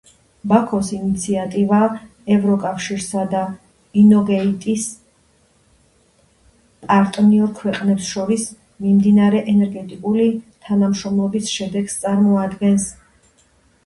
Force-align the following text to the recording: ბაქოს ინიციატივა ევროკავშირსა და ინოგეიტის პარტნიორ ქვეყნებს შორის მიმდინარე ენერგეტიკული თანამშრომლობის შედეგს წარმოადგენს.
ბაქოს 0.51 0.87
ინიციატივა 0.99 1.81
ევროკავშირსა 2.35 3.25
და 3.33 3.41
ინოგეიტის 4.03 4.87
პარტნიორ 6.87 7.53
ქვეყნებს 7.61 8.09
შორის 8.17 8.47
მიმდინარე 8.89 9.43
ენერგეტიკული 9.55 10.27
თანამშრომლობის 10.69 11.53
შედეგს 11.61 12.01
წარმოადგენს. 12.07 12.89